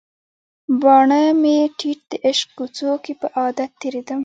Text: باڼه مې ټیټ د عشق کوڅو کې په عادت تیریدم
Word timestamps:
باڼه 0.81 1.21
مې 1.41 1.57
ټیټ 1.77 1.99
د 2.09 2.13
عشق 2.29 2.47
کوڅو 2.57 2.91
کې 3.03 3.13
په 3.21 3.27
عادت 3.37 3.69
تیریدم 3.81 4.19